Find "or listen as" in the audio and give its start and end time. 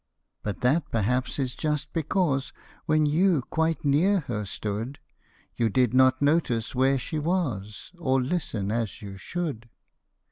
7.99-9.03